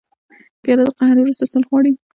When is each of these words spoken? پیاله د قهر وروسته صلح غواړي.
پیاله 0.61 0.83
د 0.87 0.89
قهر 0.97 1.15
وروسته 1.19 1.45
صلح 1.51 1.67
غواړي. 1.69 1.91